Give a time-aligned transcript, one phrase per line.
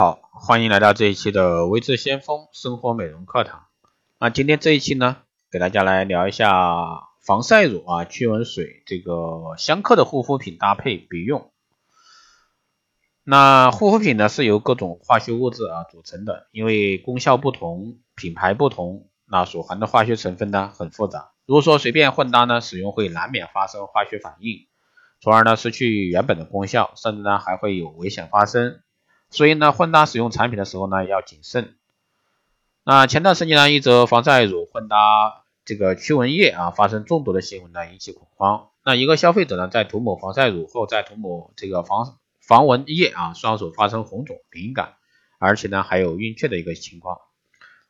[0.00, 3.66] 好，欢迎来到这一期的微智先锋生活美容课堂。
[4.18, 5.18] 那今天这一期呢，
[5.50, 6.56] 给大家来聊一下
[7.20, 11.52] 防晒乳啊、驱蚊水这个相克的护肤品搭配别用。
[13.24, 21.32] 那护肤品呢是由各种化学物质啊组成的，因为功效不同、品牌不同，那所含的化学成分呢很复杂。
[21.44, 24.66] 如果说随便混搭呢，使用会难免发生化学反应，
[25.20, 28.80] 从而呢失去原本的功效，甚至呢还会有危险发生。
[29.30, 31.74] 所以呢，混搭使用产品的时候呢，要谨慎。
[32.82, 38.68] 那前段时间呢，一则防晒乳混搭这个驱蚊液啊，发生中毒的新闻呢，引起恐慌。
[38.84, 44.94] 那一个消费者呢，在涂抹防晒乳后，再涂抹这个防防蚊液啊，双手发生红肿、敏感，
[45.38, 47.18] 而且呢，还有晕眩的一个情况。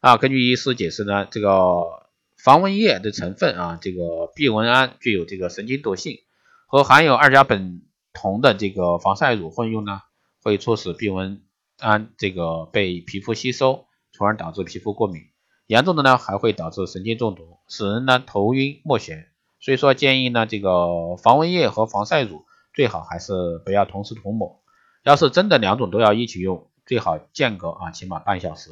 [0.00, 6.18] 啊，根据医师解释呢，这个防蚊液的成分啊，这个避蚊胺具有这个神经毒性，
[6.66, 7.80] 和含有二甲苯
[8.12, 10.02] 酮的这个防晒乳混用呢。
[10.42, 11.42] 会促使避蚊
[11.78, 15.22] 胺这个被皮肤吸收，从而导致皮肤过敏。
[15.66, 19.26] 严重的呢，还会导致神经中毒，使人呢头晕目眩。
[19.60, 24.62] 所以说，建议呢这个防蚊液和防晒乳最好还是不要同时涂抹。
[25.02, 28.70] 要是真的两种都要一起用，最好间隔啊起码半小时。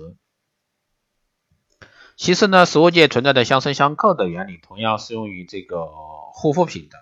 [2.16, 5.86] 其实呢，食物界存在的相生相克的原理，同样适用于这个
[6.32, 6.96] 护肤品的。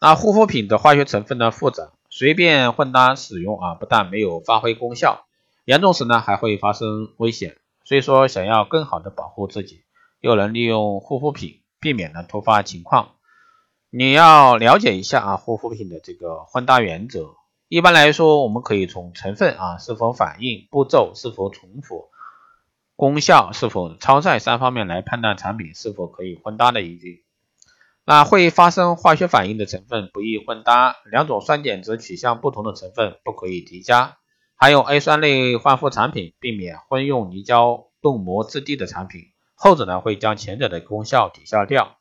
[0.00, 1.92] 那护肤品的化学成分呢复杂。
[2.18, 5.26] 随便混搭使用啊，不但没有发挥功效，
[5.66, 7.58] 严重时呢还会发生危险。
[7.84, 9.82] 所以说，想要更好的保护自己，
[10.22, 13.10] 又能利用护肤品，避免呢突发情况，
[13.90, 17.34] 你要了解一下啊护肤品的这个混搭原则。
[17.68, 22.06] 一般来说，我们可以从成分啊是否反应、步骤是否重复、
[22.96, 27.25] 功效是否超载三方面来判断产品是否可以混搭的依据。
[28.08, 34.18] 那会发生化学反应的成分不宜混搭，两种酸碱值取向不同的成分不可以叠加，
[34.54, 39.22] 还有 A 酸类焕肤产品，避免混用泥胶冻膜质地的产品，
[39.56, 41.96] 后者呢会将前者的功效抵消掉。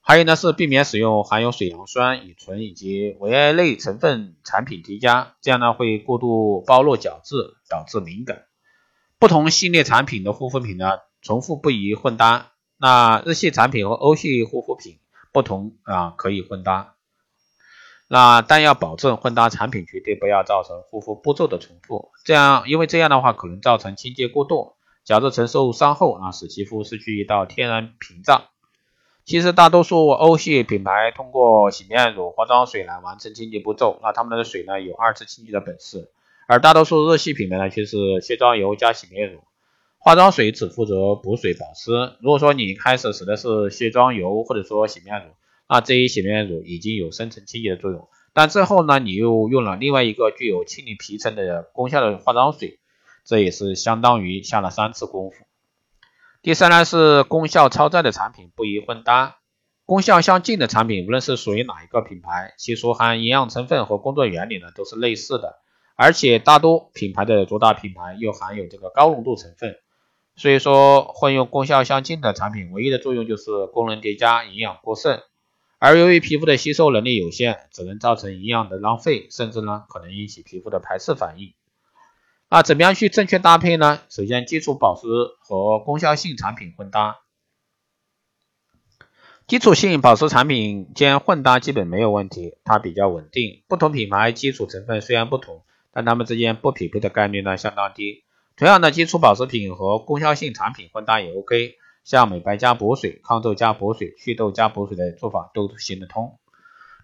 [0.00, 7.36] 还有呢是避免使用含有水杨酸、乙醇以及维 A 类成分产品叠加，这样呢会过度包络角质，
[7.68, 8.44] 导致敏感。
[9.18, 12.52] 不同系列产品的护肤品呢，重复不宜混搭。
[12.78, 14.96] 那日系产品和欧系护肤品。
[15.32, 16.94] 不同啊，可以混搭，
[18.08, 24.74] 那但要保证混搭产品绝对不要造成护肤步骤的重复，这样因为这样的话可能造成清洁过度，
[25.04, 28.44] 角质层受伤后啊，使肌肤失去一道天然屏障。
[29.24, 36.10] 其实大多数欧系品牌通过洗面乳、化妆水来完成清洁步骤，那他们的水呢有二次清洁的本事，
[36.48, 39.40] 而大多数日系品牌呢却是卸妆油加洗面乳。
[40.02, 42.16] 化妆水只负责补水保湿。
[42.22, 45.32] 如果说你开始使的是卸妆油或者说洗面乳，
[45.68, 52.80] 那这一洗面乳已经有深层清洁的作用，但最后呢，你又用了另外一个具有清理皮层的功效的化妆水，
[53.26, 55.36] 这也是相当于下了三次功夫。
[56.40, 59.36] 第三呢是功效超载的产品不宜混搭，
[59.84, 65.58] 功效相近的产品，无论是属于哪一个品牌，其所含营养成分和工作原理呢都是类似的，
[65.94, 69.76] 而且大多品牌的主打品牌又含有这个高浓度成分。
[70.40, 75.20] 所以说，混用功效相近的产品，唯一的作用就是功能叠加，营养过剩。
[75.78, 81.52] 而由于皮肤的吸收能力有限，只能造成营养的浪费，甚至呢可能引起皮肤的排斥反应。
[82.48, 84.00] 那怎么样去正确搭配呢？
[84.08, 85.02] 首先，基础保湿
[85.40, 87.18] 和功效性产品混搭。
[89.46, 93.62] 基础性保湿产品间混搭基本没有问题，它比较稳定。
[93.68, 98.24] 不同品牌基础成分虽然不同，但它们之间不匹配的概率呢相当低。
[98.60, 106.38] 同样的基础保湿品和功效性产品混搭也 OK，像美白加补水、抗皱加补水、祛痘加补水的做法都行得通。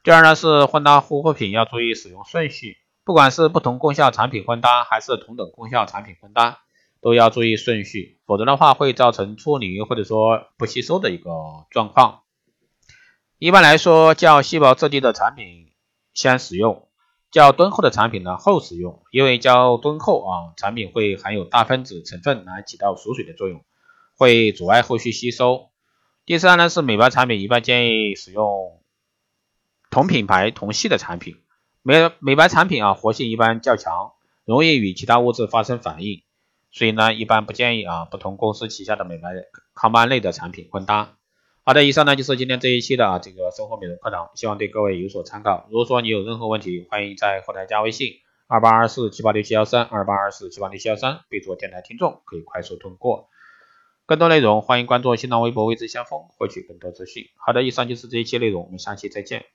[0.05, 6.59] 第二呢是混搭护肤品要注意使用顺序，不管是不同功效产品混搭还是同等功效产品混搭，
[7.00, 11.31] 都要注意顺序，否则的话会造成脱离或者说不吸收的一个
[11.71, 12.25] 状况。
[13.39, 15.72] 一般来说，较细胞质地的产品
[16.12, 16.87] 先使用。
[17.37, 23.63] 较敦厚的产品呢后使用，因为较敦厚啊产品会含有大分子成分来起到锁水的作用，
[24.16, 25.69] 会阻碍后续吸收。
[26.25, 28.81] 第三呢是美白产品，一般建议使用
[29.91, 31.37] 同品牌同系的产品。
[31.83, 34.13] 美美白产品啊活性一般较强，
[34.47, 36.22] 容易与其他物质发生反应，
[36.71, 39.28] 所以呢一般不建议啊不同公司旗下的美白
[39.75, 41.19] 抗斑类的产品混搭。
[41.68, 45.66] 好的，以上呢就是今天这一期的啊这个生活美容课堂，希望对各位有所参考。
[45.68, 53.27] 如果说你有任何问题，欢迎在后台加微信二八二四七八六七幺三二八二四七八六七幺三，备注电台听众，可以快速通过。
[54.07, 57.27] 更多内容欢迎关注新浪微博未知先锋，获取更多资讯。
[57.45, 59.47] 好的，以上就是这一期内容，我们下期再见。